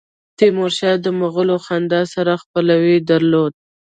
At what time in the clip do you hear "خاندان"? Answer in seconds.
1.65-2.05